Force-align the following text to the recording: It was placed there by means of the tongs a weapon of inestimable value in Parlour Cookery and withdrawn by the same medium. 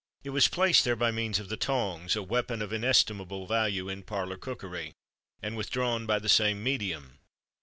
It 0.23 0.31
was 0.31 0.47
placed 0.47 0.83
there 0.83 0.95
by 0.95 1.11
means 1.11 1.37
of 1.37 1.47
the 1.49 1.57
tongs 1.57 2.15
a 2.15 2.23
weapon 2.23 2.63
of 2.63 2.73
inestimable 2.73 3.45
value 3.45 3.87
in 3.87 4.01
Parlour 4.01 4.35
Cookery 4.37 4.93
and 5.43 5.55
withdrawn 5.55 6.07
by 6.07 6.17
the 6.17 6.27
same 6.27 6.63
medium. 6.63 7.19